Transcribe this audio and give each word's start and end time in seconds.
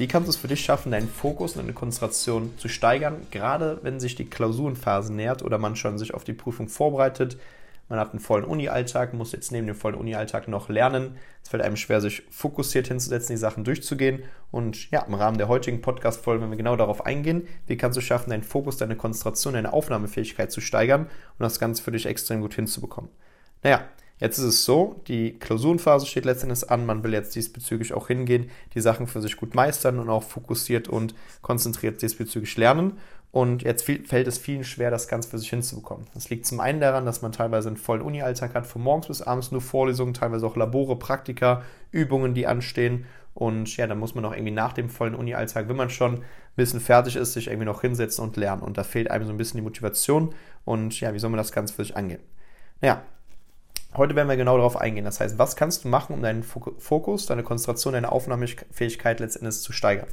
Wie 0.00 0.08
kannst 0.08 0.28
du 0.28 0.30
es 0.30 0.38
für 0.38 0.48
dich 0.48 0.64
schaffen, 0.64 0.92
deinen 0.92 1.10
Fokus 1.10 1.52
und 1.52 1.58
deine 1.58 1.74
Konzentration 1.74 2.56
zu 2.56 2.68
steigern, 2.68 3.26
gerade 3.30 3.80
wenn 3.82 4.00
sich 4.00 4.14
die 4.14 4.24
Klausurenphase 4.24 5.12
nähert 5.12 5.42
oder 5.42 5.58
man 5.58 5.76
schon 5.76 5.98
sich 5.98 6.14
auf 6.14 6.24
die 6.24 6.32
Prüfung 6.32 6.70
vorbereitet? 6.70 7.36
Man 7.90 7.98
hat 7.98 8.12
einen 8.12 8.18
vollen 8.20 8.46
Uni-Alltag, 8.46 9.12
muss 9.12 9.32
jetzt 9.32 9.52
neben 9.52 9.66
dem 9.66 9.76
vollen 9.76 9.96
Uni-Alltag 9.96 10.48
noch 10.48 10.70
lernen. 10.70 11.18
Es 11.42 11.50
fällt 11.50 11.62
einem 11.62 11.76
schwer, 11.76 12.00
sich 12.00 12.22
fokussiert 12.30 12.88
hinzusetzen, 12.88 13.34
die 13.34 13.38
Sachen 13.38 13.62
durchzugehen. 13.62 14.22
Und 14.50 14.90
ja, 14.90 15.02
im 15.02 15.12
Rahmen 15.12 15.36
der 15.36 15.48
heutigen 15.48 15.82
Podcast-Folge 15.82 16.40
werden 16.40 16.50
wir 16.50 16.56
genau 16.56 16.76
darauf 16.76 17.04
eingehen, 17.04 17.46
wie 17.66 17.76
kannst 17.76 17.98
du 17.98 18.00
schaffen, 18.00 18.30
deinen 18.30 18.42
Fokus, 18.42 18.78
deine 18.78 18.96
Konzentration, 18.96 19.52
deine 19.52 19.74
Aufnahmefähigkeit 19.74 20.50
zu 20.50 20.62
steigern 20.62 21.02
und 21.02 21.40
das 21.40 21.60
Ganze 21.60 21.82
für 21.82 21.92
dich 21.92 22.06
extrem 22.06 22.40
gut 22.40 22.54
hinzubekommen. 22.54 23.10
Naja, 23.62 23.82
Jetzt 24.20 24.38
ist 24.38 24.44
es 24.44 24.64
so, 24.64 25.00
die 25.08 25.38
Klausurenphase 25.38 26.06
steht 26.06 26.26
letztendlich 26.26 26.70
an. 26.70 26.84
Man 26.84 27.02
will 27.02 27.14
jetzt 27.14 27.34
diesbezüglich 27.34 27.94
auch 27.94 28.08
hingehen, 28.08 28.50
die 28.74 28.80
Sachen 28.80 29.06
für 29.06 29.22
sich 29.22 29.36
gut 29.36 29.54
meistern 29.54 29.98
und 29.98 30.10
auch 30.10 30.22
fokussiert 30.22 30.88
und 30.88 31.14
konzentriert 31.40 32.02
diesbezüglich 32.02 32.56
lernen. 32.58 32.98
Und 33.32 33.62
jetzt 33.62 33.84
fällt 33.84 34.26
es 34.26 34.38
vielen 34.38 34.64
schwer, 34.64 34.90
das 34.90 35.08
Ganze 35.08 35.30
für 35.30 35.38
sich 35.38 35.48
hinzubekommen. 35.48 36.06
Das 36.14 36.30
liegt 36.30 36.46
zum 36.46 36.60
einen 36.60 36.80
daran, 36.80 37.06
dass 37.06 37.22
man 37.22 37.32
teilweise 37.32 37.68
einen 37.68 37.76
vollen 37.76 38.02
Uni-Alltag 38.02 38.54
hat, 38.54 38.66
von 38.66 38.82
morgens 38.82 39.06
bis 39.06 39.22
abends 39.22 39.52
nur 39.52 39.60
Vorlesungen, 39.60 40.14
teilweise 40.14 40.46
auch 40.46 40.56
Labore, 40.56 40.98
Praktika, 40.98 41.62
Übungen, 41.92 42.34
die 42.34 42.46
anstehen. 42.46 43.06
Und 43.32 43.74
ja, 43.76 43.86
dann 43.86 44.00
muss 44.00 44.16
man 44.16 44.24
auch 44.24 44.32
irgendwie 44.32 44.50
nach 44.50 44.72
dem 44.72 44.90
vollen 44.90 45.14
Uni-Alltag, 45.14 45.68
wenn 45.68 45.76
man 45.76 45.90
schon 45.90 46.16
ein 46.16 46.22
bisschen 46.56 46.80
fertig 46.80 47.14
ist, 47.16 47.32
sich 47.32 47.46
irgendwie 47.46 47.66
noch 47.66 47.80
hinsetzen 47.80 48.24
und 48.24 48.36
lernen. 48.36 48.62
Und 48.62 48.76
da 48.76 48.82
fehlt 48.82 49.10
einem 49.10 49.24
so 49.24 49.30
ein 49.32 49.38
bisschen 49.38 49.58
die 49.58 49.64
Motivation. 49.64 50.34
Und 50.64 51.00
ja, 51.00 51.14
wie 51.14 51.20
soll 51.20 51.30
man 51.30 51.38
das 51.38 51.52
Ganze 51.52 51.72
für 51.72 51.84
sich 51.84 51.96
angehen? 51.96 52.20
Naja, 52.80 53.02
Heute 53.96 54.14
werden 54.14 54.28
wir 54.28 54.36
genau 54.36 54.56
darauf 54.56 54.76
eingehen. 54.76 55.04
Das 55.04 55.20
heißt, 55.20 55.38
was 55.38 55.56
kannst 55.56 55.84
du 55.84 55.88
machen, 55.88 56.14
um 56.14 56.22
deinen 56.22 56.44
Fokus, 56.44 57.26
deine 57.26 57.42
Konzentration, 57.42 57.94
deine 57.94 58.12
Aufnahmefähigkeit 58.12 59.18
letztendlich 59.18 59.60
zu 59.60 59.72
steigern? 59.72 60.06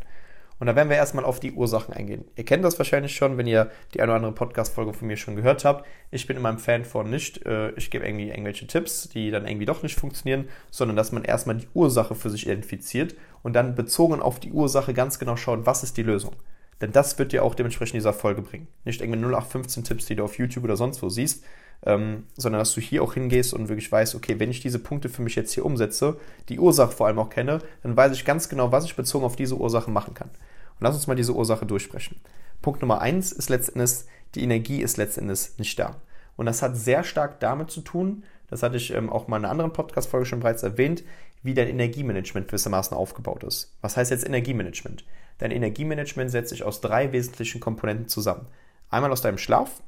Und 0.59 0.65
da 0.65 0.75
werden 0.75 0.89
wir 0.89 0.97
erstmal 0.97 1.25
auf 1.25 1.39
die 1.39 1.51
Ursachen 1.51 1.93
eingehen. 1.93 2.25
Ihr 2.35 2.43
kennt 2.43 2.65
das 2.65 2.79
wahrscheinlich 2.79 3.15
schon, 3.15 3.37
wenn 3.37 3.45
ihr 3.45 3.69
die 3.93 4.01
eine 4.01 4.11
oder 4.11 4.15
andere 4.15 4.31
Podcast-Folge 4.31 4.93
von 4.93 5.07
mir 5.07 5.17
schon 5.17 5.35
gehört 5.35 5.65
habt. 5.65 5.85
Ich 6.09 6.25
bin 6.25 6.35
immer 6.35 6.49
ein 6.49 6.57
Fan 6.57 6.83
von 6.83 7.09
nicht, 7.11 7.45
äh, 7.45 7.69
ich 7.71 7.91
gebe 7.91 8.05
irgendwie 8.05 8.29
irgendwelche 8.29 8.65
Tipps, 8.65 9.09
die 9.09 9.29
dann 9.29 9.45
irgendwie 9.45 9.67
doch 9.67 9.83
nicht 9.83 9.99
funktionieren, 9.99 10.49
sondern 10.71 10.97
dass 10.97 11.11
man 11.11 11.23
erstmal 11.23 11.57
die 11.57 11.67
Ursache 11.75 12.15
für 12.15 12.31
sich 12.31 12.47
identifiziert 12.47 13.15
und 13.43 13.53
dann 13.53 13.75
bezogen 13.75 14.19
auf 14.19 14.39
die 14.39 14.51
Ursache 14.51 14.95
ganz 14.95 15.19
genau 15.19 15.35
schaut, 15.35 15.67
was 15.67 15.83
ist 15.83 15.95
die 15.95 16.03
Lösung. 16.03 16.35
Denn 16.81 16.91
das 16.91 17.19
wird 17.19 17.33
dir 17.33 17.43
auch 17.43 17.53
dementsprechend 17.53 17.95
dieser 17.95 18.13
Folge 18.13 18.41
bringen. 18.41 18.67
Nicht 18.83 19.01
irgendwie 19.01 19.19
0815 19.19 19.83
Tipps, 19.83 20.05
die 20.05 20.15
du 20.15 20.23
auf 20.23 20.39
YouTube 20.39 20.63
oder 20.63 20.77
sonst 20.77 21.03
wo 21.03 21.09
siehst, 21.09 21.43
ähm, 21.85 22.25
sondern 22.35 22.59
dass 22.59 22.73
du 22.73 22.81
hier 22.81 23.03
auch 23.03 23.13
hingehst 23.13 23.53
und 23.53 23.69
wirklich 23.69 23.91
weißt, 23.91 24.15
okay, 24.15 24.39
wenn 24.39 24.51
ich 24.51 24.61
diese 24.61 24.79
Punkte 24.79 25.09
für 25.09 25.21
mich 25.21 25.35
jetzt 25.35 25.53
hier 25.53 25.65
umsetze, 25.65 26.17
die 26.49 26.59
Ursache 26.59 26.91
vor 26.91 27.07
allem 27.07 27.19
auch 27.19 27.29
kenne, 27.29 27.59
dann 27.83 27.95
weiß 27.95 28.13
ich 28.13 28.25
ganz 28.25 28.49
genau, 28.49 28.71
was 28.71 28.85
ich 28.85 28.95
bezogen 28.95 29.25
auf 29.25 29.35
diese 29.35 29.55
Ursache 29.55 29.91
machen 29.91 30.13
kann. 30.13 30.29
Und 30.29 30.81
lass 30.81 30.95
uns 30.95 31.07
mal 31.07 31.15
diese 31.15 31.33
Ursache 31.33 31.65
durchsprechen. 31.65 32.19
Punkt 32.61 32.81
Nummer 32.81 33.01
eins 33.01 33.31
ist 33.31 33.49
letztendlich, 33.49 34.05
die 34.35 34.43
Energie 34.43 34.81
ist 34.81 34.97
letztendlich 34.97 35.57
nicht 35.57 35.77
da. 35.79 35.95
Und 36.35 36.45
das 36.45 36.61
hat 36.61 36.77
sehr 36.77 37.03
stark 37.03 37.39
damit 37.39 37.71
zu 37.71 37.81
tun, 37.81 38.23
das 38.49 38.63
hatte 38.63 38.77
ich 38.77 38.93
ähm, 38.93 39.09
auch 39.09 39.27
mal 39.27 39.37
in 39.37 39.43
einer 39.43 39.51
anderen 39.51 39.73
Podcast-Folge 39.73 40.25
schon 40.25 40.39
bereits 40.39 40.63
erwähnt, 40.63 41.03
wie 41.43 41.53
dein 41.53 41.67
Energiemanagement 41.67 42.47
gewissermaßen 42.47 42.95
aufgebaut 42.95 43.43
ist. 43.43 43.75
Was 43.81 43.97
heißt 43.97 44.11
jetzt 44.11 44.25
Energiemanagement? 44.25 45.03
Dein 45.37 45.51
Energiemanagement 45.51 46.31
setzt 46.31 46.49
sich 46.49 46.63
aus 46.63 46.81
drei 46.81 47.11
wesentlichen 47.11 47.59
Komponenten 47.61 48.07
zusammen. 48.07 48.47
Einmal 48.89 49.11
aus 49.11 49.21
deinem 49.21 49.37
Schlaf, 49.37 49.81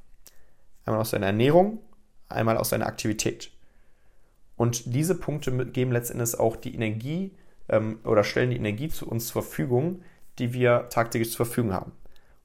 einmal 0.89 1.01
aus 1.01 1.11
deiner 1.11 1.27
Ernährung, 1.27 1.79
einmal 2.27 2.57
aus 2.57 2.69
deiner 2.69 2.87
Aktivität. 2.87 3.51
Und 4.55 4.93
diese 4.93 5.15
Punkte 5.15 5.51
geben 5.67 5.91
letztendlich 5.91 6.37
auch 6.37 6.57
die 6.57 6.75
Energie 6.75 7.31
ähm, 7.69 7.99
oder 8.03 8.23
stellen 8.23 8.49
die 8.49 8.57
Energie 8.57 8.89
zu 8.89 9.07
uns 9.07 9.27
zur 9.27 9.43
Verfügung, 9.43 10.01
die 10.37 10.53
wir 10.53 10.89
tagtäglich 10.89 11.31
zur 11.31 11.45
Verfügung 11.45 11.73
haben. 11.73 11.93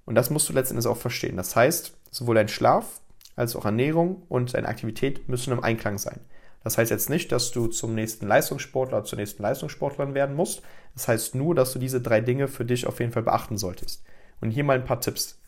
Und 0.05 0.15
das 0.15 0.31
musst 0.31 0.49
du 0.49 0.53
letztendlich 0.53 0.87
auch 0.87 0.97
verstehen. 0.97 1.37
Das 1.37 1.56
heißt, 1.56 1.97
sowohl 2.10 2.37
dein 2.37 2.49
Schlaf 2.49 3.00
als 3.37 3.56
auch 3.56 3.65
Ernährung 3.65 4.22
und 4.28 4.55
deine 4.55 4.69
Aktivität 4.69 5.28
müssen 5.28 5.53
im 5.53 5.65
Einklang 5.65 5.99
sein. 5.99 6.21
Das 6.62 6.78
heißt 6.78 6.91
jetzt 6.91 7.11
nicht, 7.11 7.32
dass 7.32 7.50
du 7.50 7.66
zum 7.66 7.94
nächsten 7.94 8.26
Leistungssportler 8.26 8.99
oder 8.99 9.06
zur 9.06 9.19
nächsten 9.19 9.43
Leistungssportlerin 9.43 10.15
werden 10.15 10.37
musst. 10.37 10.62
Das 10.94 11.09
heißt 11.09 11.34
nur, 11.34 11.55
dass 11.55 11.72
du 11.72 11.78
diese 11.78 12.00
drei 12.00 12.21
Dinge 12.21 12.49
für 12.49 12.65
dich 12.65 12.87
auf 12.87 13.00
jeden 13.00 13.12
Fall 13.12 13.22
beachten 13.22 13.59
solltest. 13.59 14.03
Und 14.41 14.50
hier 14.50 14.65
mal 14.65 14.76
ein 14.76 14.84
paar 14.84 15.00
Tipps. 15.00 15.38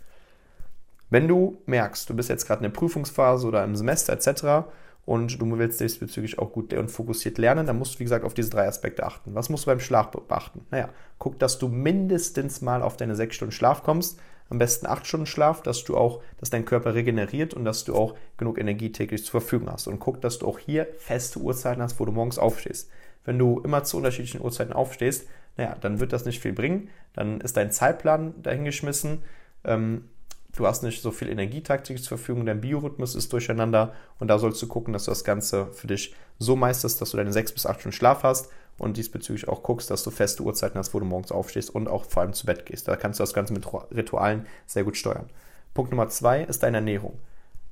Wenn 1.11 1.29
du 1.29 1.59
merkst, 1.67 2.11
du 2.11 2.15
bist 2.15 2.29
jetzt 2.29 2.47
gerade 2.47 2.65
in 2.65 2.71
der 2.71 2.79
Prüfungsphase 2.79 3.47
oder 3.47 3.63
im 3.63 3.77
Semester 3.77 4.13
etc. 4.13 4.69
und 5.05 5.41
du 5.41 5.59
willst 5.59 5.81
diesbezüglich 5.81 6.39
auch 6.39 6.53
gut 6.53 6.73
und 6.73 6.91
fokussiert 6.91 7.39
lernen, 7.39 7.67
dann 7.67 7.79
musst 7.79 7.95
du, 7.95 7.99
wie 8.01 8.05
gesagt, 8.05 8.25
auf 8.25 8.35
diese 8.35 8.51
drei 8.51 8.67
Aspekte 8.67 9.05
achten. 9.05 9.35
Was 9.35 9.49
musst 9.49 9.65
du 9.65 9.71
beim 9.71 9.81
Schlaf 9.81 10.11
beachten? 10.11 10.67
Naja, 10.71 10.89
guck, 11.19 11.39
dass 11.39 11.59
du 11.59 11.69
mindestens 11.69 12.61
mal 12.61 12.83
auf 12.83 12.97
deine 12.97 13.15
sechs 13.15 13.37
Stunden 13.37 13.53
Schlaf 13.53 13.83
kommst. 13.83 14.19
Am 14.49 14.59
besten 14.59 14.87
acht 14.87 15.07
Stunden 15.07 15.27
Schlaf, 15.27 15.63
dass 15.63 15.83
du 15.85 15.97
auch, 15.97 16.23
dass 16.39 16.51
dein 16.51 16.65
Körper 16.65 16.95
regeneriert 16.95 17.55
und 17.55 17.65
dass 17.65 17.85
du 17.85 17.97
auch 17.97 18.15
genug 18.37 18.59
Energie 18.59 18.93
täglich 18.93 19.25
zur 19.25 19.41
Verfügung 19.41 19.71
hast. 19.71 19.89
Und 19.89 19.99
guck, 19.99 20.21
dass 20.21 20.39
du 20.39 20.47
auch 20.47 20.59
hier 20.59 20.87
feste 20.99 21.41
Uhrzeiten 21.41 21.83
hast, 21.83 21.99
wo 21.99 22.05
du 22.05 22.13
morgens 22.13 22.39
aufstehst. 22.39 22.89
Wenn 23.25 23.39
du 23.39 23.61
immer 23.61 23.83
zu 23.83 23.97
unterschiedlichen 23.97 24.41
Uhrzeiten 24.41 24.73
aufstehst, 24.73 25.27
naja, 25.57 25.77
dann 25.81 25.99
wird 25.99 26.13
das 26.13 26.27
nicht 26.27 26.41
viel 26.41 26.53
bringen. 26.53 26.91
Dann 27.13 27.41
ist 27.41 27.57
dein 27.57 27.73
Zeitplan 27.73 28.35
dahingeschmissen. 28.43 29.23
Ähm, 29.65 30.05
du 30.57 30.67
hast 30.67 30.83
nicht 30.83 31.03
so 31.03 31.11
viel 31.11 31.29
Energietaktik 31.29 32.03
zur 32.03 32.19
Verfügung, 32.19 32.47
dein 32.47 32.61
Biorhythmus 32.61 33.15
ist 33.15 33.33
durcheinander 33.33 33.95
und 34.19 34.29
da 34.29 34.39
sollst 34.39 34.61
du 34.63 34.67
gucken, 34.67 34.93
dass 34.93 35.05
du 35.05 35.11
das 35.11 35.23
Ganze 35.23 35.67
für 35.73 35.87
dich 35.87 36.15
so 36.39 36.57
meisterst, 36.57 37.01
dass 37.01 37.11
du 37.11 37.17
deine 37.17 37.33
sechs 37.33 37.53
bis 37.53 37.67
acht 37.67 37.81
Stunden 37.81 37.97
Schlaf 37.97 38.23
hast 38.23 38.51
und 38.79 38.97
diesbezüglich 38.97 39.49
auch 39.49 39.63
guckst, 39.63 39.91
dass 39.91 40.03
du 40.03 40.11
feste 40.11 40.43
Uhrzeiten 40.43 40.79
hast, 40.79 40.93
wo 40.95 40.99
du 40.99 41.07
morgens 41.07 41.33
aufstehst 41.33 41.71
und 41.75 41.89
auch 41.89 42.05
vor 42.05 42.23
allem 42.23 42.33
zu 42.33 42.47
Bett 42.47 42.67
gehst. 42.67 42.89
Da 42.89 42.97
kannst 42.97 43.21
du 43.21 43.23
das 43.23 43.35
Ganze 43.35 43.53
mit 43.53 43.67
Ritualen 43.95 44.47
sehr 44.67 44.85
gut 44.85 44.97
steuern. 44.97 45.31
Punkt 45.75 45.91
Nummer 45.91 46.09
zwei 46.09 46.43
ist 46.43 46.63
deine 46.63 46.79
Ernährung. 46.79 47.19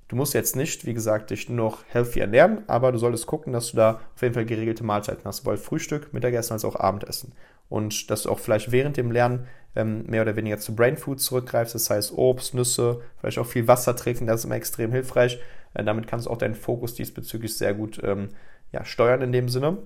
Du 0.09 0.17
musst 0.17 0.35
jetzt 0.35 0.55
nicht, 0.55 0.85
wie 0.85 0.93
gesagt, 0.93 1.31
dich 1.31 1.49
nur 1.49 1.57
noch 1.57 1.85
healthy 1.89 2.21
ernähren, 2.21 2.63
aber 2.67 2.93
du 2.93 2.99
solltest 2.99 3.27
gucken, 3.27 3.55
dass 3.55 3.71
du 3.71 3.79
da 3.79 4.01
auf 4.15 4.23
jeden 4.23 4.35
Fall 4.35 4.45
geregelte 4.45 4.85
Mahlzeiten 4.85 5.25
hast, 5.25 5.39
sowohl 5.39 5.57
Frühstück, 5.57 6.13
Mittagessen 6.13 6.53
als 6.53 6.65
auch 6.65 6.77
Abendessen. 6.77 7.33
Und 7.71 8.11
dass 8.11 8.25
du 8.25 8.31
auch 8.31 8.39
vielleicht 8.39 8.71
während 8.71 8.99
dem 8.99 9.11
Lernen 9.11 9.47
ähm, 9.77 10.05
mehr 10.07 10.23
oder 10.23 10.37
weniger 10.37 10.59
zu 10.59 10.75
Brain 10.75 10.97
Food 10.97 11.21
zurückgreifst, 11.21 11.75
das 11.75 11.91
heißt 11.91 12.13
Obst, 12.13 12.55
Nüsse, 12.55 13.01
vielleicht 13.19 13.39
auch 13.39 13.47
viel 13.47 13.69
Wasser 13.69 13.97
trinken, 13.97 14.27
das 14.27 14.41
ist 14.41 14.45
immer 14.45 14.57
extrem 14.57 14.93
hilfreich. 14.93 15.39
Äh, 15.75 15.85
damit 15.85 16.07
kannst 16.07 16.27
du 16.27 16.31
auch 16.31 16.39
deinen 16.39 16.55
Fokus 16.55 16.95
diesbezüglich 16.95 17.57
sehr 17.57 17.75
gut 17.75 18.01
ähm, 18.03 18.31
ja, 18.73 18.85
steuern 18.85 19.23
in 19.23 19.33
dem 19.33 19.49
Sinne. 19.49 19.79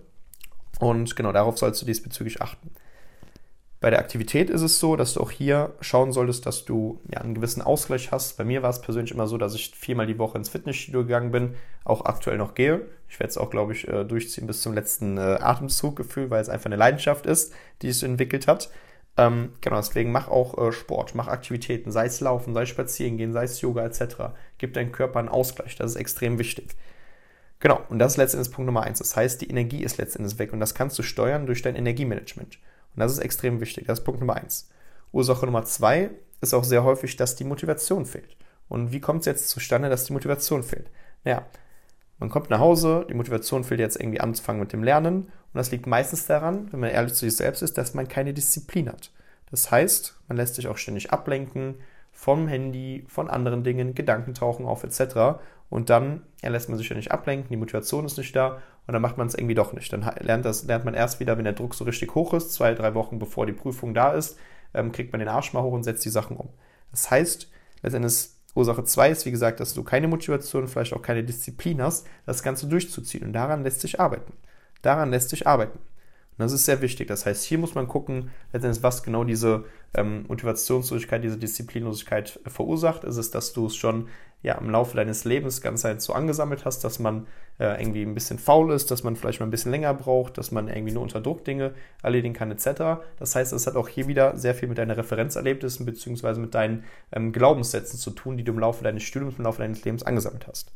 Und 0.80 1.16
genau 1.16 1.32
darauf 1.32 1.58
sollst 1.58 1.82
du 1.82 1.86
diesbezüglich 1.86 2.40
achten. 2.40 2.70
Bei 3.80 3.90
der 3.90 4.00
Aktivität 4.00 4.50
ist 4.50 4.62
es 4.62 4.80
so, 4.80 4.96
dass 4.96 5.14
du 5.14 5.20
auch 5.20 5.30
hier 5.30 5.72
schauen 5.80 6.10
solltest, 6.10 6.46
dass 6.46 6.64
du 6.64 7.00
ja, 7.12 7.20
einen 7.20 7.34
gewissen 7.34 7.62
Ausgleich 7.62 8.10
hast. 8.10 8.36
Bei 8.36 8.44
mir 8.44 8.62
war 8.62 8.70
es 8.70 8.80
persönlich 8.80 9.12
immer 9.12 9.28
so, 9.28 9.38
dass 9.38 9.54
ich 9.54 9.72
viermal 9.76 10.06
die 10.06 10.18
Woche 10.18 10.36
ins 10.36 10.48
Fitnessstudio 10.48 11.02
gegangen 11.02 11.30
bin, 11.30 11.54
auch 11.84 12.04
aktuell 12.04 12.38
noch 12.38 12.54
gehe. 12.54 12.86
Ich 13.08 13.20
werde 13.20 13.30
es 13.30 13.38
auch, 13.38 13.50
glaube 13.50 13.72
ich, 13.72 13.86
äh, 13.86 14.04
durchziehen 14.04 14.48
bis 14.48 14.62
zum 14.62 14.74
letzten 14.74 15.16
äh, 15.16 15.38
Atemzuggefühl, 15.40 16.28
weil 16.28 16.42
es 16.42 16.48
einfach 16.48 16.66
eine 16.66 16.76
Leidenschaft 16.76 17.24
ist, 17.24 17.52
die 17.82 17.88
es 17.88 18.02
entwickelt 18.02 18.48
hat. 18.48 18.68
Ähm, 19.18 19.52
genau, 19.60 19.76
deswegen 19.76 20.12
mach 20.12 20.28
auch 20.28 20.56
äh, 20.56 20.72
Sport, 20.72 21.16
mach 21.16 21.26
Aktivitäten, 21.26 21.90
sei 21.90 22.06
es 22.06 22.20
Laufen, 22.20 22.54
sei 22.54 22.62
es 22.62 22.68
Spazieren 22.68 23.16
gehen, 23.16 23.32
sei 23.32 23.44
es 23.44 23.60
Yoga 23.60 23.84
etc. 23.84 24.32
Gib 24.58 24.74
deinem 24.74 24.92
Körper 24.92 25.18
einen 25.18 25.28
Ausgleich, 25.28 25.74
das 25.74 25.90
ist 25.90 25.96
extrem 25.96 26.38
wichtig. 26.38 26.76
Genau, 27.58 27.80
und 27.88 27.98
das 27.98 28.12
ist 28.12 28.16
letztendlich 28.18 28.54
Punkt 28.54 28.66
Nummer 28.66 28.84
eins. 28.84 29.00
Das 29.00 29.16
heißt, 29.16 29.40
die 29.40 29.50
Energie 29.50 29.82
ist 29.82 29.98
letztendlich 29.98 30.38
weg 30.38 30.52
und 30.52 30.60
das 30.60 30.74
kannst 30.74 30.96
du 30.98 31.02
steuern 31.02 31.46
durch 31.46 31.62
dein 31.62 31.74
Energiemanagement. 31.74 32.58
Und 32.94 33.00
das 33.00 33.10
ist 33.10 33.18
extrem 33.18 33.60
wichtig. 33.60 33.88
Das 33.88 33.98
ist 33.98 34.04
Punkt 34.04 34.20
Nummer 34.20 34.36
eins. 34.36 34.70
Ursache 35.10 35.44
Nummer 35.46 35.64
zwei 35.64 36.10
ist 36.40 36.54
auch 36.54 36.62
sehr 36.62 36.84
häufig, 36.84 37.16
dass 37.16 37.34
die 37.34 37.44
Motivation 37.44 38.06
fehlt. 38.06 38.36
Und 38.68 38.92
wie 38.92 39.00
kommt 39.00 39.20
es 39.20 39.26
jetzt 39.26 39.48
zustande, 39.48 39.88
dass 39.88 40.04
die 40.04 40.12
Motivation 40.12 40.62
fehlt? 40.62 40.90
Naja, 41.24 41.44
man 42.18 42.28
kommt 42.28 42.50
nach 42.50 42.60
Hause, 42.60 43.06
die 43.08 43.14
Motivation 43.14 43.64
fehlt 43.64 43.80
jetzt 43.80 43.98
irgendwie 44.00 44.20
anzufangen 44.20 44.60
mit 44.60 44.72
dem 44.72 44.84
Lernen. 44.84 45.32
Und 45.52 45.58
das 45.58 45.70
liegt 45.70 45.86
meistens 45.86 46.26
daran, 46.26 46.70
wenn 46.72 46.80
man 46.80 46.90
ehrlich 46.90 47.14
zu 47.14 47.20
sich 47.20 47.36
selbst 47.36 47.62
ist, 47.62 47.78
dass 47.78 47.94
man 47.94 48.08
keine 48.08 48.34
Disziplin 48.34 48.88
hat. 48.88 49.10
Das 49.50 49.70
heißt, 49.70 50.20
man 50.28 50.36
lässt 50.36 50.56
sich 50.56 50.68
auch 50.68 50.76
ständig 50.76 51.12
ablenken 51.12 51.76
vom 52.12 52.48
Handy, 52.48 53.04
von 53.08 53.30
anderen 53.30 53.64
Dingen, 53.64 53.94
Gedanken 53.94 54.34
tauchen 54.34 54.66
auf 54.66 54.84
etc. 54.84 55.40
Und 55.70 55.90
dann 55.90 56.22
lässt 56.42 56.68
man 56.68 56.76
sich 56.76 56.88
ja 56.88 56.96
nicht 56.96 57.12
ablenken, 57.12 57.48
die 57.50 57.56
Motivation 57.56 58.04
ist 58.04 58.18
nicht 58.18 58.34
da 58.34 58.60
und 58.86 58.92
dann 58.92 59.02
macht 59.02 59.18
man 59.18 59.26
es 59.26 59.34
irgendwie 59.34 59.54
doch 59.54 59.72
nicht. 59.72 59.92
Dann 59.92 60.10
lernt, 60.20 60.44
das, 60.44 60.64
lernt 60.64 60.84
man 60.84 60.94
erst 60.94 61.20
wieder, 61.20 61.36
wenn 61.36 61.44
der 61.44 61.52
Druck 61.52 61.74
so 61.74 61.84
richtig 61.84 62.14
hoch 62.14 62.34
ist, 62.34 62.52
zwei, 62.52 62.74
drei 62.74 62.94
Wochen 62.94 63.18
bevor 63.18 63.46
die 63.46 63.52
Prüfung 63.52 63.94
da 63.94 64.12
ist, 64.12 64.38
ähm, 64.74 64.92
kriegt 64.92 65.12
man 65.12 65.20
den 65.20 65.28
Arsch 65.28 65.52
mal 65.52 65.62
hoch 65.62 65.72
und 65.72 65.84
setzt 65.84 66.04
die 66.04 66.10
Sachen 66.10 66.36
um. 66.36 66.48
Das 66.90 67.10
heißt, 67.10 67.50
letztendlich 67.82 68.30
Ursache 68.54 68.84
2 68.84 69.10
ist, 69.10 69.26
wie 69.26 69.30
gesagt, 69.30 69.60
dass 69.60 69.74
du 69.74 69.84
keine 69.84 70.08
Motivation, 70.08 70.68
vielleicht 70.68 70.94
auch 70.94 71.02
keine 71.02 71.22
Disziplin 71.22 71.82
hast, 71.82 72.06
das 72.26 72.42
Ganze 72.42 72.66
durchzuziehen. 72.66 73.24
Und 73.24 73.32
daran 73.32 73.62
lässt 73.62 73.80
sich 73.80 74.00
arbeiten. 74.00 74.32
Daran 74.82 75.10
lässt 75.10 75.30
sich 75.30 75.46
arbeiten. 75.46 75.78
Und 75.78 76.44
das 76.44 76.52
ist 76.52 76.66
sehr 76.66 76.80
wichtig. 76.82 77.08
Das 77.08 77.26
heißt, 77.26 77.44
hier 77.44 77.58
muss 77.58 77.74
man 77.74 77.88
gucken, 77.88 78.30
letztendlich, 78.52 78.82
was 78.82 79.02
genau 79.02 79.24
diese 79.24 79.64
ähm, 79.94 80.24
Motivationslosigkeit, 80.28 81.24
diese 81.24 81.36
Disziplinlosigkeit 81.36 82.38
verursacht. 82.46 83.02
Ist 83.02 83.16
es, 83.16 83.32
dass 83.32 83.52
du 83.52 83.66
es 83.66 83.74
schon 83.74 84.08
ja, 84.42 84.54
im 84.54 84.70
Laufe 84.70 84.96
deines 84.96 85.24
Lebens 85.24 85.62
ganz 85.62 85.82
halt 85.82 86.00
so 86.00 86.12
angesammelt 86.12 86.64
hast, 86.64 86.84
dass 86.84 87.00
man 87.00 87.26
äh, 87.58 87.80
irgendwie 87.82 88.02
ein 88.02 88.14
bisschen 88.14 88.38
faul 88.38 88.72
ist, 88.72 88.90
dass 88.92 89.02
man 89.02 89.16
vielleicht 89.16 89.40
mal 89.40 89.46
ein 89.46 89.50
bisschen 89.50 89.72
länger 89.72 89.92
braucht, 89.94 90.38
dass 90.38 90.52
man 90.52 90.68
irgendwie 90.68 90.92
nur 90.92 91.02
unter 91.02 91.20
Druck 91.20 91.44
Dinge 91.44 91.74
erledigen 92.04 92.34
kann, 92.34 92.52
etc. 92.52 93.02
Das 93.18 93.34
heißt, 93.34 93.52
es 93.52 93.66
hat 93.66 93.74
auch 93.74 93.88
hier 93.88 94.06
wieder 94.06 94.36
sehr 94.36 94.54
viel 94.54 94.68
mit 94.68 94.78
deinen 94.78 94.92
Referenzerlebnissen 94.92 95.84
bzw. 95.86 96.38
mit 96.38 96.54
deinen 96.54 96.84
ähm, 97.10 97.32
Glaubenssätzen 97.32 97.98
zu 97.98 98.10
tun, 98.12 98.36
die 98.36 98.44
du 98.44 98.52
im 98.52 98.60
Laufe 98.60 98.84
deines 98.84 99.02
Studiums, 99.02 99.38
im 99.38 99.44
Laufe 99.44 99.60
deines 99.60 99.84
Lebens 99.84 100.04
angesammelt 100.04 100.46
hast. 100.46 100.72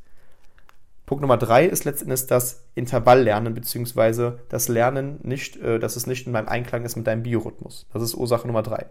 Punkt 1.13 1.21
Nummer 1.21 1.37
drei 1.37 1.67
ist 1.67 1.85
letztendlich 1.85 2.27
das 2.27 2.65
Intervalllernen 2.75 3.53
bzw. 3.53 4.33
das 4.49 4.69
Lernen 4.69 5.21
nicht, 5.23 5.59
äh, 5.59 5.79
dass 5.79 5.97
es 5.97 6.07
nicht 6.07 6.27
in 6.27 6.33
meinem 6.33 6.49
Einklang 6.49 6.87
ist 6.87 6.97
mit 6.97 7.07
deinem 7.07 7.23
Biorhythmus. 7.23 7.87
Das 7.93 8.03
ist 8.03 8.15
Ursache 8.15 8.47
Nummer 8.47 8.63
drei. 8.63 8.87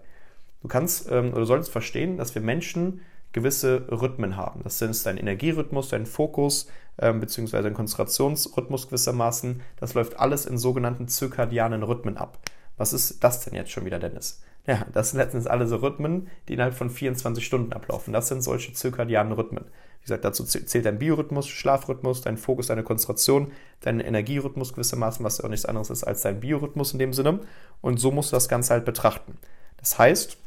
Du 0.61 0.67
kannst 0.67 1.09
ähm, 1.09 1.33
oder 1.33 1.47
solltest 1.47 1.71
verstehen, 1.71 2.17
dass 2.17 2.35
wir 2.35 2.43
Menschen 2.43 3.01
gewisse 3.31 3.87
Rhythmen 3.89 4.37
haben. 4.37 4.61
Das 4.63 4.77
sind 4.77 5.03
dein 5.03 5.17
Energierhythmus, 5.17 5.89
dein 5.89 6.05
Fokus 6.05 6.67
ähm, 6.99 7.21
bzw. 7.21 7.63
dein 7.63 7.73
Konzentrationsrhythmus 7.73 8.85
gewissermaßen. 8.85 9.61
Das 9.79 9.95
läuft 9.95 10.19
alles 10.19 10.45
in 10.45 10.59
sogenannten 10.59 11.07
zirkadianen 11.07 11.81
Rhythmen 11.81 12.17
ab. 12.17 12.37
Was 12.77 12.93
ist 12.93 13.23
das 13.23 13.45
denn 13.45 13.55
jetzt 13.55 13.71
schon 13.71 13.85
wieder, 13.85 13.97
Dennis? 13.97 14.43
Ja, 14.67 14.85
das 14.93 15.09
sind 15.09 15.17
letztens 15.17 15.47
alle 15.47 15.65
so 15.65 15.77
Rhythmen, 15.77 16.27
die 16.47 16.53
innerhalb 16.53 16.75
von 16.75 16.91
24 16.91 17.43
Stunden 17.43 17.73
ablaufen. 17.73 18.13
Das 18.13 18.27
sind 18.27 18.43
solche 18.43 18.73
zirkadianen 18.73 19.33
Rhythmen. 19.33 19.65
Wie 20.01 20.05
gesagt, 20.05 20.25
dazu 20.25 20.43
zählt 20.43 20.85
dein 20.85 20.97
Biorhythmus, 20.97 21.47
Schlafrhythmus, 21.47 22.21
dein 22.21 22.37
Fokus, 22.37 22.67
deine 22.67 22.83
Konzentration, 22.83 23.51
dein 23.81 23.99
Energierhythmus 23.99 24.73
gewissermaßen, 24.73 25.23
was 25.23 25.37
ja 25.37 25.45
auch 25.45 25.49
nichts 25.49 25.65
anderes 25.65 25.91
ist 25.91 26.03
als 26.03 26.21
dein 26.21 26.39
Biorhythmus 26.39 26.93
in 26.93 26.99
dem 26.99 27.13
Sinne. 27.13 27.39
Und 27.81 27.99
so 27.99 28.11
musst 28.11 28.31
du 28.31 28.35
das 28.35 28.49
Ganze 28.49 28.73
halt 28.73 28.85
betrachten. 28.85 29.37
Das 29.77 29.99
heißt, 29.99 30.37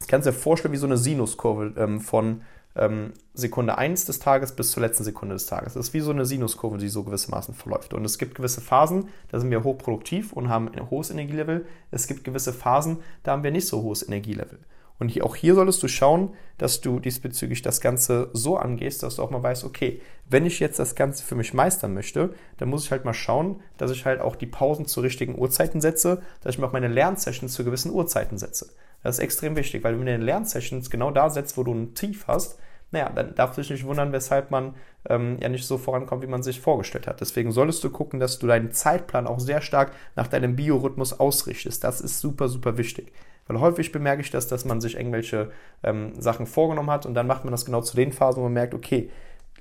ich 0.00 0.08
kann 0.08 0.20
es 0.20 0.26
dir 0.26 0.32
vorstellen 0.32 0.72
wie 0.72 0.78
so 0.78 0.86
eine 0.86 0.98
Sinuskurve 0.98 1.72
ähm, 1.76 2.00
von 2.00 2.42
ähm, 2.74 3.12
Sekunde 3.34 3.78
1 3.78 4.04
des 4.06 4.18
Tages 4.18 4.52
bis 4.52 4.72
zur 4.72 4.82
letzten 4.82 5.04
Sekunde 5.04 5.34
des 5.34 5.46
Tages. 5.46 5.74
Das 5.74 5.88
ist 5.88 5.94
wie 5.94 6.00
so 6.00 6.10
eine 6.10 6.26
Sinuskurve, 6.26 6.78
die 6.78 6.88
so 6.88 7.02
gewissermaßen 7.02 7.54
verläuft. 7.54 7.94
Und 7.94 8.04
es 8.04 8.18
gibt 8.18 8.34
gewisse 8.34 8.60
Phasen, 8.60 9.08
da 9.30 9.40
sind 9.40 9.50
wir 9.50 9.64
hochproduktiv 9.64 10.32
und 10.32 10.48
haben 10.48 10.68
ein 10.68 10.90
hohes 10.90 11.10
Energielevel. 11.10 11.66
Es 11.90 12.06
gibt 12.06 12.24
gewisse 12.24 12.52
Phasen, 12.52 12.98
da 13.22 13.32
haben 13.32 13.42
wir 13.42 13.50
nicht 13.50 13.68
so 13.68 13.82
hohes 13.82 14.06
Energielevel. 14.06 14.58
Und 15.02 15.08
hier, 15.08 15.26
auch 15.26 15.34
hier 15.34 15.56
solltest 15.56 15.82
du 15.82 15.88
schauen, 15.88 16.32
dass 16.58 16.80
du 16.80 17.00
diesbezüglich 17.00 17.60
das 17.60 17.80
Ganze 17.80 18.30
so 18.34 18.56
angehst, 18.56 19.02
dass 19.02 19.16
du 19.16 19.22
auch 19.24 19.30
mal 19.30 19.42
weißt, 19.42 19.64
okay, 19.64 20.00
wenn 20.30 20.46
ich 20.46 20.60
jetzt 20.60 20.78
das 20.78 20.94
Ganze 20.94 21.24
für 21.24 21.34
mich 21.34 21.52
meistern 21.52 21.92
möchte, 21.92 22.34
dann 22.58 22.68
muss 22.68 22.84
ich 22.84 22.92
halt 22.92 23.04
mal 23.04 23.12
schauen, 23.12 23.60
dass 23.78 23.90
ich 23.90 24.06
halt 24.06 24.20
auch 24.20 24.36
die 24.36 24.46
Pausen 24.46 24.86
zu 24.86 25.00
richtigen 25.00 25.36
Uhrzeiten 25.36 25.80
setze, 25.80 26.22
dass 26.40 26.54
ich 26.54 26.60
mir 26.60 26.68
auch 26.68 26.72
meine 26.72 26.86
Lernsessions 26.86 27.52
zu 27.52 27.64
gewissen 27.64 27.90
Uhrzeiten 27.90 28.38
setze. 28.38 28.68
Das 29.02 29.16
ist 29.16 29.24
extrem 29.24 29.56
wichtig, 29.56 29.82
weil 29.82 29.98
wenn 29.98 30.06
du 30.06 30.12
in 30.12 30.20
den 30.20 30.24
Lernsessions 30.24 30.88
genau 30.88 31.10
da 31.10 31.30
setzt, 31.30 31.56
wo 31.56 31.64
du 31.64 31.74
ein 31.74 31.94
Tief 31.94 32.28
hast, 32.28 32.60
naja, 32.92 33.10
dann 33.12 33.34
darfst 33.34 33.58
du 33.58 33.62
dich 33.62 33.70
nicht 33.70 33.86
wundern, 33.86 34.12
weshalb 34.12 34.52
man 34.52 34.76
ähm, 35.08 35.36
ja 35.40 35.48
nicht 35.48 35.66
so 35.66 35.78
vorankommt, 35.78 36.22
wie 36.22 36.28
man 36.28 36.44
sich 36.44 36.60
vorgestellt 36.60 37.08
hat. 37.08 37.20
Deswegen 37.20 37.50
solltest 37.50 37.82
du 37.82 37.90
gucken, 37.90 38.20
dass 38.20 38.38
du 38.38 38.46
deinen 38.46 38.70
Zeitplan 38.70 39.26
auch 39.26 39.40
sehr 39.40 39.62
stark 39.62 39.90
nach 40.14 40.28
deinem 40.28 40.54
Biorhythmus 40.54 41.18
ausrichtest. 41.18 41.82
Das 41.82 42.00
ist 42.00 42.20
super, 42.20 42.48
super 42.48 42.76
wichtig. 42.78 43.12
Weil 43.46 43.60
häufig 43.60 43.92
bemerke 43.92 44.22
ich 44.22 44.30
das, 44.30 44.46
dass 44.46 44.64
man 44.64 44.80
sich 44.80 44.96
irgendwelche 44.96 45.50
ähm, 45.82 46.12
Sachen 46.20 46.46
vorgenommen 46.46 46.90
hat 46.90 47.06
und 47.06 47.14
dann 47.14 47.26
macht 47.26 47.44
man 47.44 47.52
das 47.52 47.64
genau 47.64 47.80
zu 47.80 47.96
den 47.96 48.12
Phasen, 48.12 48.40
wo 48.40 48.44
man 48.44 48.52
merkt, 48.52 48.74
okay, 48.74 49.10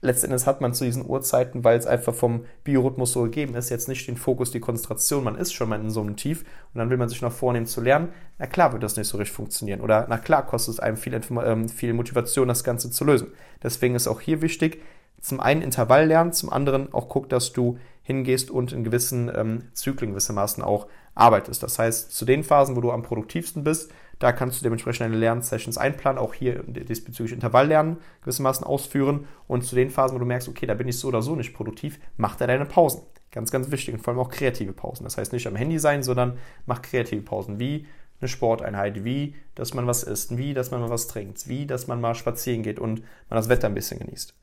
letztendlich 0.02 0.46
hat 0.46 0.62
man 0.62 0.74
zu 0.74 0.84
diesen 0.84 1.08
Uhrzeiten, 1.08 1.64
weil 1.64 1.78
es 1.78 1.86
einfach 1.86 2.14
vom 2.14 2.46
Biorhythmus 2.64 3.14
so 3.14 3.24
gegeben 3.24 3.56
ist, 3.56 3.70
jetzt 3.70 3.88
nicht 3.88 4.08
den 4.08 4.18
Fokus, 4.18 4.52
die 4.52 4.60
Konzentration, 4.60 5.24
man 5.24 5.36
ist 5.36 5.54
schon 5.54 5.70
mal 5.70 5.80
in 5.80 5.92
so 5.92 6.02
einem 6.02 6.16
Tief 6.16 6.42
und 6.74 6.80
dann 6.80 6.90
will 6.90 6.98
man 6.98 7.10
sich 7.10 7.22
noch 7.22 7.32
vornehmen 7.32 7.68
zu 7.68 7.82
lernen, 7.82 8.10
na 8.40 8.48
klar 8.48 8.74
wird 8.74 8.84
das 8.84 8.98
nicht 8.98 9.08
so 9.08 9.18
richtig 9.18 9.36
funktionieren 9.36 9.82
oder 9.82 10.08
na 10.10 10.18
klar 10.18 10.46
kostet 10.46 10.76
es 10.76 10.80
einem 10.80 10.98
viel, 10.98 11.20
ähm, 11.46 11.70
viel 11.70 11.94
Motivation, 11.94 12.48
das 12.48 12.64
Ganze 12.64 12.90
zu 12.90 13.06
lösen. 13.06 13.28
Deswegen 13.64 13.96
ist 13.96 14.08
auch 14.08 14.22
hier 14.22 14.42
wichtig, 14.42 14.82
zum 15.20 15.40
einen 15.40 15.62
Intervall 15.62 16.08
lernen, 16.08 16.34
zum 16.34 16.52
anderen 16.52 16.92
auch 16.94 17.08
guck, 17.08 17.30
dass 17.30 17.54
du 17.54 17.78
hingehst 18.02 18.50
und 18.50 18.74
in 18.74 18.84
gewissen 18.84 19.32
ähm, 19.34 19.64
Zyklen 19.74 20.12
gewissermaßen 20.12 20.64
auch 20.64 20.88
arbeitest. 21.16 21.64
Das 21.64 21.78
heißt, 21.80 22.12
zu 22.12 22.26
den 22.26 22.44
Phasen, 22.44 22.76
wo 22.76 22.82
du 22.82 22.92
am 22.92 23.04
produktivsten 23.04 23.64
bist, 23.64 23.92
da 24.20 24.32
kannst 24.32 24.60
du 24.60 24.64
dementsprechend 24.64 25.02
deine 25.02 25.18
Lernsessions 25.18 25.80
einplanen, 25.80 26.20
auch 26.20 26.36
hier 26.36 26.62
diesbezüglich 26.64 27.34
Intervalllernen 27.34 27.98
gewissermaßen 28.22 28.66
ausführen. 28.66 29.28
Und 29.48 29.64
zu 29.64 29.76
den 29.76 29.90
Phasen, 29.90 30.16
wo 30.16 30.20
du 30.20 30.26
merkst, 30.26 30.48
okay, 30.48 30.68
da 30.68 30.76
bin 30.76 30.88
ich 30.88 31.00
so 31.00 31.08
oder 31.08 31.24
so 31.24 31.36
nicht 31.36 31.54
produktiv, 31.54 32.00
mach 32.18 32.36
da 32.36 32.46
deine 32.46 32.66
Pausen. 32.66 33.02
Ganz, 33.32 33.50
ganz 33.50 33.72
wichtig 33.72 33.96
und 33.96 34.02
vor 34.02 34.14
allem 34.14 34.20
auch 34.20 34.30
kreative 34.30 34.74
Pausen. 34.74 35.06
Das 35.06 35.18
heißt 35.18 35.34
nicht 35.34 35.48
am 35.48 35.56
Handy 35.56 35.80
sein, 35.80 36.04
sondern 36.04 36.38
mach 36.66 36.82
kreative 36.82 37.22
Pausen, 37.22 37.60
wie 37.60 37.88
eine 38.20 38.28
Sporteinheit, 38.28 39.04
wie, 39.04 39.36
dass 39.56 39.74
man 39.74 39.88
was 39.88 40.04
isst, 40.04 40.38
wie, 40.38 40.54
dass 40.54 40.70
man 40.70 40.82
mal 40.82 40.90
was 40.90 41.08
trinkt, 41.08 41.48
wie, 41.48 41.66
dass 41.66 41.88
man 41.88 42.00
mal 42.00 42.14
spazieren 42.14 42.62
geht 42.62 42.80
und 42.80 43.00
man 43.30 43.38
das 43.38 43.50
Wetter 43.50 43.68
ein 43.68 43.74
bisschen 43.74 44.00
genießt. 44.00 44.36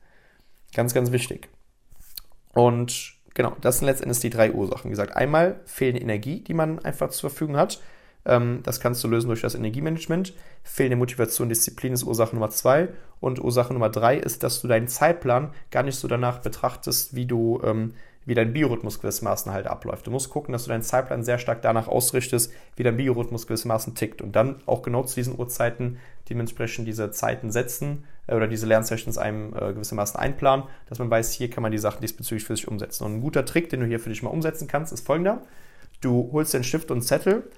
Ganz, 0.73 0.93
ganz 0.93 1.11
wichtig. 1.11 1.47
Und 2.53 3.18
genau, 3.39 3.55
das 3.61 3.77
sind 3.77 3.85
letztendlich 3.85 4.19
die 4.19 4.29
drei 4.29 4.51
Ursachen. 4.51 4.89
Wie 4.89 4.89
gesagt, 4.89 5.15
einmal 5.15 5.61
fehlende 5.63 6.01
Energie, 6.01 6.41
die 6.41 6.53
man 6.53 6.79
einfach 6.79 7.09
zur 7.09 7.29
Verfügung 7.29 7.55
hat. 7.55 7.79
Ähm, 8.25 8.59
das 8.63 8.81
kannst 8.81 9.01
du 9.01 9.07
lösen 9.07 9.29
durch 9.29 9.39
das 9.39 9.55
Energiemanagement. 9.55 10.33
Fehlende 10.61 10.97
Motivation, 10.97 11.47
Disziplin 11.47 11.93
ist 11.93 12.03
Ursache 12.03 12.35
Nummer 12.35 12.49
zwei. 12.49 12.89
Und 13.21 13.41
Ursache 13.41 13.71
Nummer 13.71 13.87
drei 13.87 14.17
ist, 14.17 14.43
dass 14.43 14.59
du 14.59 14.67
deinen 14.67 14.89
Zeitplan 14.89 15.53
gar 15.71 15.83
nicht 15.83 15.95
so 15.95 16.09
danach 16.09 16.39
betrachtest, 16.39 17.15
wie 17.15 17.27
du, 17.27 17.61
ähm, 17.63 17.93
wie 18.29 18.35
dein 18.35 18.53
Biorhythmus 18.53 19.01
gewissermaßen 19.01 19.51
halt 19.51 19.65
abläuft. 19.65 20.05
Du 20.05 20.11
musst 20.11 20.29
gucken, 20.29 20.51
dass 20.51 20.63
du 20.65 20.69
deinen 20.69 20.83
Zeitplan 20.83 21.23
sehr 21.23 21.39
stark 21.39 21.63
danach 21.63 21.87
ausrichtest, 21.87 22.53
wie 22.75 22.83
dein 22.83 22.95
Biorhythmus 22.95 23.47
gewissermaßen 23.47 23.95
tickt. 23.95 24.21
Und 24.21 24.35
dann 24.35 24.61
auch 24.67 24.83
genau 24.83 25.01
zu 25.01 25.15
diesen 25.15 25.37
Uhrzeiten 25.37 25.97
dementsprechend 26.29 26.87
diese 26.87 27.09
Zeiten 27.09 27.51
setzen 27.51 28.03
äh, 28.27 28.35
oder 28.35 28.47
diese 28.47 28.67
Lernsessions 28.67 29.17
einem 29.17 29.55
äh, 29.55 29.73
gewissermaßen 29.73 30.19
einplanen, 30.19 30.67
dass 30.89 30.99
man 30.99 31.09
weiß, 31.09 31.31
hier 31.31 31.49
kann 31.49 31.63
man 31.63 31.71
die 31.71 31.79
Sachen 31.79 32.01
diesbezüglich 32.01 32.43
für 32.45 32.55
sich 32.55 32.67
umsetzen. 32.67 33.03
Und 33.03 33.15
ein 33.15 33.21
guter 33.21 33.45
Trick, 33.45 33.67
den 33.69 33.79
du 33.79 33.87
hier 33.87 33.99
für 33.99 34.09
dich 34.09 34.21
mal 34.21 34.29
umsetzen 34.29 34.67
kannst, 34.67 34.93
ist 34.93 35.03
folgender. 35.03 35.41
Du 35.99 36.29
holst 36.31 36.53
den 36.53 36.63
Stift 36.63 36.91
und 36.91 37.01
Zettel, 37.01 37.49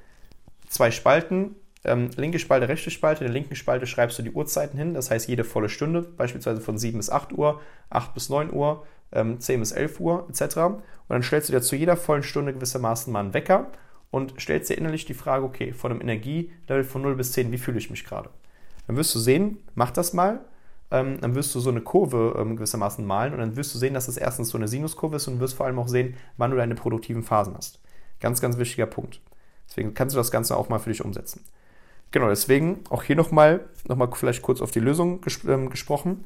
zwei 0.69 0.89
Spalten, 0.89 1.55
ähm, 1.83 2.11
linke 2.15 2.39
Spalte, 2.39 2.69
rechte 2.69 2.91
Spalte. 2.91 3.25
In 3.25 3.27
der 3.27 3.33
linken 3.33 3.57
Spalte 3.57 3.87
schreibst 3.87 4.17
du 4.19 4.23
die 4.23 4.31
Uhrzeiten 4.31 4.77
hin, 4.77 4.93
das 4.93 5.11
heißt 5.11 5.27
jede 5.27 5.43
volle 5.43 5.67
Stunde, 5.67 6.01
beispielsweise 6.01 6.61
von 6.61 6.77
7 6.77 6.97
bis 6.97 7.09
8 7.09 7.33
Uhr, 7.33 7.59
8 7.89 8.13
bis 8.13 8.29
9 8.29 8.53
Uhr, 8.53 8.85
ähm, 9.11 9.39
10 9.39 9.59
bis 9.59 9.71
11 9.71 9.99
Uhr 9.99 10.27
etc. 10.29 10.57
Und 10.57 10.81
dann 11.09 11.23
stellst 11.23 11.49
du 11.49 11.53
dir 11.53 11.61
zu 11.61 11.75
jeder 11.75 11.97
vollen 11.97 12.23
Stunde 12.23 12.53
gewissermaßen 12.53 13.11
mal 13.11 13.21
einen 13.21 13.33
Wecker 13.33 13.67
und 14.11 14.33
stellst 14.39 14.69
dir 14.69 14.77
innerlich 14.77 15.05
die 15.05 15.13
Frage, 15.13 15.45
okay, 15.45 15.73
von 15.73 15.91
einem 15.91 16.01
Energielevel 16.01 16.83
von 16.83 17.01
0 17.01 17.15
bis 17.15 17.31
10, 17.31 17.51
wie 17.51 17.57
fühle 17.57 17.77
ich 17.77 17.89
mich 17.89 18.05
gerade? 18.05 18.29
Dann 18.87 18.97
wirst 18.97 19.15
du 19.15 19.19
sehen, 19.19 19.57
mach 19.75 19.91
das 19.91 20.13
mal, 20.13 20.41
ähm, 20.91 21.19
dann 21.21 21.35
wirst 21.35 21.55
du 21.55 21.59
so 21.59 21.69
eine 21.69 21.81
Kurve 21.81 22.35
ähm, 22.37 22.57
gewissermaßen 22.57 23.05
malen 23.05 23.33
und 23.33 23.39
dann 23.39 23.55
wirst 23.55 23.73
du 23.73 23.79
sehen, 23.79 23.93
dass 23.93 24.07
es 24.07 24.17
erstens 24.17 24.49
so 24.49 24.57
eine 24.57 24.67
Sinuskurve 24.67 25.15
ist 25.15 25.27
und 25.27 25.39
wirst 25.39 25.55
vor 25.55 25.65
allem 25.65 25.79
auch 25.79 25.87
sehen, 25.87 26.15
wann 26.37 26.51
du 26.51 26.57
deine 26.57 26.75
produktiven 26.75 27.23
Phasen 27.23 27.55
hast. 27.55 27.79
Ganz, 28.19 28.41
ganz 28.41 28.57
wichtiger 28.57 28.85
Punkt. 28.85 29.21
Deswegen 29.67 29.93
kannst 29.93 30.13
du 30.13 30.17
das 30.17 30.31
Ganze 30.31 30.57
auch 30.57 30.67
mal 30.67 30.79
für 30.79 30.89
dich 30.89 31.03
umsetzen. 31.03 31.45
Genau, 32.11 32.27
deswegen 32.27 32.81
auch 32.89 33.03
hier 33.03 33.15
nochmal, 33.15 33.61
nochmal 33.87 34.09
vielleicht 34.13 34.41
kurz 34.41 34.61
auf 34.61 34.71
die 34.71 34.81
Lösung 34.81 35.21
ges 35.21 35.45
ähm, 35.45 35.69
gesprochen. 35.69 36.25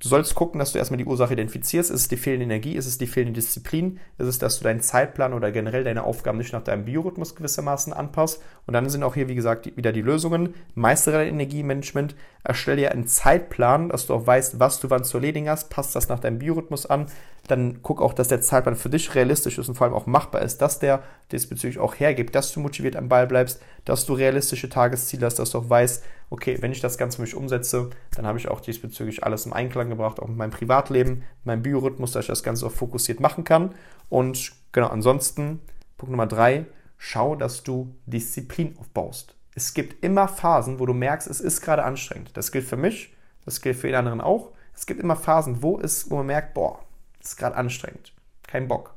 Du 0.00 0.08
sollst 0.08 0.36
gucken, 0.36 0.60
dass 0.60 0.72
du 0.72 0.78
erstmal 0.78 0.98
die 0.98 1.06
Ursache 1.06 1.32
identifizierst. 1.32 1.90
Ist 1.90 2.02
es 2.02 2.08
die 2.08 2.16
fehlende 2.16 2.44
Energie? 2.44 2.74
Ist 2.74 2.86
es 2.86 2.98
die 2.98 3.08
fehlende 3.08 3.32
Disziplin? 3.32 3.98
Ist 4.16 4.28
es, 4.28 4.38
dass 4.38 4.58
du 4.58 4.64
deinen 4.64 4.80
Zeitplan 4.80 5.32
oder 5.32 5.50
generell 5.50 5.82
deine 5.82 6.04
Aufgaben 6.04 6.38
nicht 6.38 6.52
nach 6.52 6.62
deinem 6.62 6.84
Biorhythmus 6.84 7.34
gewissermaßen 7.34 7.92
anpasst? 7.92 8.40
Und 8.66 8.74
dann 8.74 8.88
sind 8.88 9.02
auch 9.02 9.14
hier, 9.14 9.28
wie 9.28 9.34
gesagt, 9.34 9.76
wieder 9.76 9.90
die 9.90 10.02
Lösungen. 10.02 10.54
Meistere 10.76 11.16
dein 11.16 11.28
Energiemanagement. 11.28 12.14
Erstelle 12.44 12.76
dir 12.76 12.92
einen 12.92 13.08
Zeitplan, 13.08 13.88
dass 13.88 14.06
du 14.06 14.14
auch 14.14 14.24
weißt, 14.24 14.60
was 14.60 14.78
du 14.78 14.88
wann 14.88 15.02
zu 15.02 15.16
erledigen 15.16 15.48
hast. 15.48 15.68
Passt 15.68 15.96
das 15.96 16.08
nach 16.08 16.20
deinem 16.20 16.38
Biorhythmus 16.38 16.86
an? 16.86 17.06
Dann 17.48 17.80
guck 17.82 18.00
auch, 18.00 18.12
dass 18.12 18.28
der 18.28 18.40
Zeitplan 18.40 18.76
für 18.76 18.90
dich 18.90 19.16
realistisch 19.16 19.58
ist 19.58 19.68
und 19.68 19.74
vor 19.74 19.86
allem 19.86 19.96
auch 19.96 20.06
machbar 20.06 20.42
ist, 20.42 20.58
dass 20.58 20.78
der 20.78 21.02
diesbezüglich 21.32 21.80
auch 21.80 21.98
hergibt, 21.98 22.36
dass 22.36 22.52
du 22.52 22.60
motiviert 22.60 22.94
am 22.94 23.08
Ball 23.08 23.26
bleibst, 23.26 23.60
dass 23.84 24.06
du 24.06 24.12
realistische 24.12 24.68
Tagesziele 24.68 25.26
hast, 25.26 25.40
dass 25.40 25.50
du 25.50 25.58
auch 25.58 25.68
weißt, 25.68 26.04
okay, 26.30 26.58
wenn 26.60 26.72
ich 26.72 26.80
das 26.80 26.98
Ganze 26.98 27.20
mich 27.20 27.34
umsetze, 27.34 27.90
dann 28.14 28.26
habe 28.26 28.38
ich 28.38 28.48
auch 28.48 28.60
diesbezüglich 28.60 29.24
alles 29.24 29.46
im 29.46 29.52
Einklang 29.52 29.88
gebracht, 29.88 30.20
auch 30.20 30.28
mit 30.28 30.36
meinem 30.36 30.50
Privatleben, 30.50 31.24
meinem 31.44 31.62
Biorhythmus, 31.62 32.12
dass 32.12 32.24
ich 32.24 32.28
das 32.28 32.42
Ganze 32.42 32.66
auch 32.66 32.72
fokussiert 32.72 33.20
machen 33.20 33.44
kann. 33.44 33.74
Und 34.08 34.52
genau, 34.72 34.88
ansonsten, 34.88 35.60
Punkt 35.96 36.10
Nummer 36.10 36.26
drei, 36.26 36.66
schau, 36.98 37.34
dass 37.34 37.62
du 37.62 37.94
Disziplin 38.06 38.76
aufbaust. 38.78 39.34
Es 39.54 39.74
gibt 39.74 40.04
immer 40.04 40.28
Phasen, 40.28 40.78
wo 40.78 40.86
du 40.86 40.94
merkst, 40.94 41.28
es 41.28 41.40
ist 41.40 41.62
gerade 41.62 41.84
anstrengend. 41.84 42.36
Das 42.36 42.52
gilt 42.52 42.64
für 42.64 42.76
mich, 42.76 43.14
das 43.44 43.60
gilt 43.60 43.76
für 43.76 43.88
jeden 43.88 43.98
anderen 43.98 44.20
auch. 44.20 44.52
Es 44.74 44.86
gibt 44.86 45.00
immer 45.00 45.16
Phasen, 45.16 45.62
wo, 45.62 45.80
es, 45.80 46.10
wo 46.10 46.16
man 46.16 46.26
merkt, 46.26 46.54
boah, 46.54 46.80
es 47.20 47.30
ist 47.30 47.36
gerade 47.36 47.56
anstrengend. 47.56 48.12
Kein 48.46 48.68
Bock. 48.68 48.94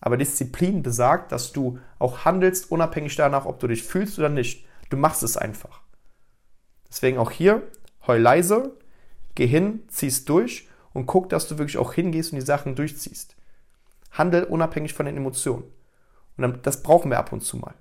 Aber 0.00 0.16
Disziplin 0.16 0.82
besagt, 0.82 1.30
dass 1.30 1.52
du 1.52 1.78
auch 1.98 2.24
handelst, 2.24 2.70
unabhängig 2.70 3.14
danach, 3.14 3.46
ob 3.46 3.60
du 3.60 3.68
dich 3.68 3.84
fühlst 3.84 4.18
oder 4.18 4.28
nicht. 4.28 4.66
Du 4.90 4.96
machst 4.96 5.22
es 5.22 5.36
einfach. 5.36 5.81
Deswegen 6.92 7.16
auch 7.16 7.30
hier, 7.30 7.62
heul 8.06 8.20
leise, 8.20 8.76
geh 9.34 9.46
hin, 9.46 9.82
zieh's 9.88 10.26
durch 10.26 10.68
und 10.92 11.06
guck, 11.06 11.30
dass 11.30 11.48
du 11.48 11.56
wirklich 11.56 11.78
auch 11.78 11.94
hingehst 11.94 12.32
und 12.32 12.38
die 12.38 12.44
Sachen 12.44 12.74
durchziehst. 12.74 13.34
Handel 14.10 14.44
unabhängig 14.44 14.92
von 14.92 15.06
den 15.06 15.16
Emotionen. 15.16 15.62
Und 16.36 16.42
dann, 16.42 16.60
das 16.62 16.82
brauchen 16.82 17.10
wir 17.10 17.18
ab 17.18 17.32
und 17.32 17.40
zu 17.40 17.56
mal. 17.56 17.74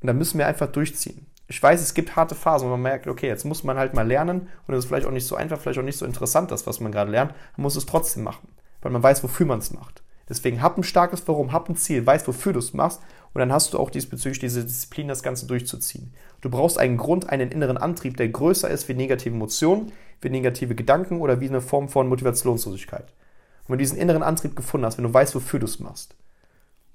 Und 0.00 0.06
dann 0.06 0.16
müssen 0.16 0.38
wir 0.38 0.46
einfach 0.46 0.68
durchziehen. 0.68 1.26
Ich 1.48 1.60
weiß, 1.60 1.80
es 1.82 1.94
gibt 1.94 2.14
harte 2.14 2.36
Phasen, 2.36 2.68
wo 2.68 2.70
man 2.70 2.82
merkt, 2.82 3.08
okay, 3.08 3.26
jetzt 3.26 3.44
muss 3.44 3.64
man 3.64 3.76
halt 3.76 3.94
mal 3.94 4.06
lernen 4.06 4.48
und 4.68 4.74
es 4.74 4.84
ist 4.84 4.88
vielleicht 4.88 5.06
auch 5.06 5.10
nicht 5.10 5.26
so 5.26 5.34
einfach, 5.34 5.58
vielleicht 5.60 5.80
auch 5.80 5.84
nicht 5.84 5.98
so 5.98 6.06
interessant, 6.06 6.52
das, 6.52 6.68
was 6.68 6.78
man 6.78 6.92
gerade 6.92 7.10
lernt. 7.10 7.32
Man 7.56 7.64
muss 7.64 7.74
es 7.74 7.84
trotzdem 7.84 8.22
machen, 8.22 8.46
weil 8.80 8.92
man 8.92 9.02
weiß, 9.02 9.24
wofür 9.24 9.46
man 9.46 9.58
es 9.58 9.72
macht. 9.72 10.04
Deswegen 10.28 10.62
hab 10.62 10.78
ein 10.78 10.84
starkes 10.84 11.26
Warum, 11.26 11.50
hab 11.50 11.68
ein 11.68 11.74
Ziel, 11.74 12.06
weiß, 12.06 12.28
wofür 12.28 12.52
du 12.52 12.60
es 12.60 12.72
machst 12.72 13.02
und 13.32 13.38
dann 13.38 13.52
hast 13.52 13.74
du 13.74 13.78
auch 13.78 13.90
diesbezüglich 13.90 14.40
diese 14.40 14.64
Disziplin, 14.64 15.08
das 15.08 15.22
Ganze 15.22 15.46
durchzuziehen. 15.46 16.12
Du 16.40 16.50
brauchst 16.50 16.78
einen 16.78 16.96
Grund, 16.96 17.28
einen 17.28 17.52
inneren 17.52 17.76
Antrieb, 17.76 18.16
der 18.16 18.28
größer 18.28 18.68
ist 18.68 18.88
wie 18.88 18.94
negative 18.94 19.34
Emotionen, 19.34 19.92
wie 20.20 20.30
negative 20.30 20.74
Gedanken 20.74 21.20
oder 21.20 21.40
wie 21.40 21.48
eine 21.48 21.60
Form 21.60 21.88
von 21.88 22.08
Motivationslosigkeit. 22.08 23.04
Und 23.04 23.68
wenn 23.68 23.78
du 23.78 23.84
diesen 23.84 23.98
inneren 23.98 24.22
Antrieb 24.22 24.56
gefunden 24.56 24.86
hast, 24.86 24.98
wenn 24.98 25.04
du 25.04 25.14
weißt, 25.14 25.34
wofür 25.34 25.60
du 25.60 25.66
es 25.66 25.78
machst, 25.78 26.16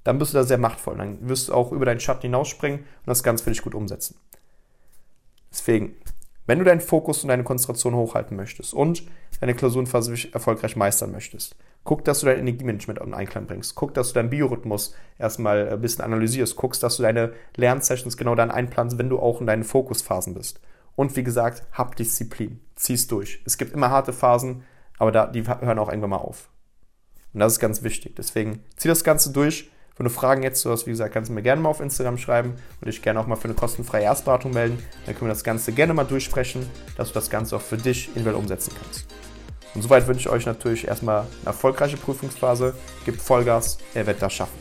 dann 0.04 0.20
bist 0.20 0.34
du 0.34 0.38
da 0.38 0.44
sehr 0.44 0.58
machtvoll. 0.58 0.98
Dann 0.98 1.28
wirst 1.28 1.50
du 1.50 1.54
auch 1.54 1.72
über 1.72 1.86
deinen 1.86 2.00
Schatten 2.00 2.24
hinausspringen 2.24 2.80
und 2.80 3.08
das 3.08 3.24
Ganze 3.24 3.44
für 3.44 3.50
dich 3.50 3.62
gut 3.62 3.74
umsetzen. 3.74 4.18
Deswegen, 5.52 5.96
wenn 6.46 6.60
du 6.60 6.66
deinen 6.66 6.82
Fokus 6.82 7.24
und 7.24 7.30
deine 7.30 7.44
Konzentration 7.44 7.96
hochhalten 7.96 8.36
möchtest 8.36 8.74
und 8.74 9.04
deine 9.40 9.56
Klausurenphase 9.56 10.32
erfolgreich 10.34 10.76
meistern 10.76 11.12
möchtest, 11.12 11.56
guck, 11.86 12.04
dass 12.04 12.20
du 12.20 12.26
dein 12.26 12.40
Energiemanagement 12.40 13.00
in 13.00 13.14
Einklang 13.14 13.46
bringst. 13.46 13.76
Guck, 13.76 13.94
dass 13.94 14.10
du 14.10 14.16
deinen 14.16 14.30
Biorhythmus 14.30 14.94
erstmal 15.18 15.70
ein 15.70 15.80
bisschen 15.80 16.04
analysierst. 16.04 16.58
Guckst, 16.58 16.84
dass 16.84 16.98
du 16.98 17.04
deine 17.04 17.32
Lernsessions 17.56 18.18
genau 18.18 18.36
dann 18.36 18.52
einplanst, 18.52 18.98
wenn 18.98 19.10
du 19.10 19.20
auch 19.20 19.40
in 19.40 19.48
deinen 19.48 19.64
Fokusphasen 19.64 20.34
bist. 20.34 20.60
Und 20.98 21.16
wie 21.16 21.24
gesagt, 21.24 21.64
hab 21.72 21.96
Disziplin. 21.96 22.60
Zieh's 22.76 23.08
durch. 23.08 23.42
Es 23.46 23.58
gibt 23.58 23.74
immer 23.74 23.90
harte 23.90 24.12
Phasen, 24.12 24.64
aber 24.98 25.14
da, 25.14 25.28
die 25.28 25.48
hören 25.48 25.80
auch 25.80 25.90
irgendwann 25.90 26.10
mal 26.10 26.18
auf. 26.18 26.50
Und 27.34 27.40
das 27.40 27.54
ist 27.54 27.60
ganz 27.60 27.84
wichtig. 27.84 28.16
Deswegen 28.18 28.64
zieh 28.76 28.90
das 28.90 29.06
Ganze 29.06 29.32
durch 29.32 29.70
wenn 29.98 30.04
du 30.04 30.10
Fragen 30.10 30.44
jetzt 30.44 30.66
hast, 30.66 30.88
wie 30.88 30.92
gesagt, 30.92 31.14
kannst 31.14 31.30
du 31.30 31.34
mir 31.34 31.42
gerne 31.42 31.62
mal 31.62 31.70
auf 31.70 31.80
Instagram 31.80 32.18
schreiben 32.18 32.56
und 32.82 32.88
dich 32.88 33.02
gerne 33.02 33.20
auch 33.20 33.28
mal 33.28 33.38
für 33.38 33.46
eine 33.46 33.54
kostenfreie 33.54 34.04
Erstberatung 34.04 34.52
melden. 34.52 34.78
Dann 35.06 35.16
können 35.16 35.30
wir 35.30 35.34
das 35.34 35.44
Ganze 35.44 35.72
gerne 35.72 35.94
mal 35.94 36.04
durchsprechen, 36.04 36.70
dass 36.98 37.10
du 37.10 37.14
das 37.14 37.30
Ganze 37.30 37.56
auch 37.56 37.62
für 37.62 37.78
dich 37.78 38.10
individuell 38.10 38.36
umsetzen 38.36 38.74
kannst. 38.82 39.08
Und 39.76 39.82
soweit 39.82 40.08
wünsche 40.08 40.22
ich 40.22 40.30
euch 40.30 40.46
natürlich 40.46 40.88
erstmal 40.88 41.20
eine 41.20 41.48
erfolgreiche 41.48 41.98
Prüfungsphase. 41.98 42.74
Gebt 43.06 43.22
Vollgas, 43.22 43.78
ihr 43.94 44.08
werdet 44.08 44.22
das 44.22 44.34
schaffen. 44.34 44.58